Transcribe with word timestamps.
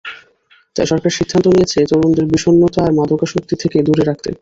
তাই 0.75 0.87
সরকার 0.91 1.11
সিদ্ধান্ত 1.17 1.45
নিয়েছে, 1.47 1.79
তরুণদের 1.89 2.25
বিষণ্নতা 2.33 2.79
আর 2.83 2.91
মাদকাসক্তি 2.97 3.55
থেকে 3.61 3.77
দূরে 3.87 4.03
রাখতে। 4.05 4.29